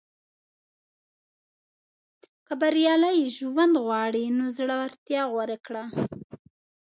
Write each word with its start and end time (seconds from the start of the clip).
•که 2.47 2.53
بریالی 2.61 3.17
ژوند 3.37 3.73
غواړې، 3.85 4.25
نو 4.37 4.45
زړورتیا 4.57 5.21
غوره 5.31 5.57
کړه. 5.65 5.83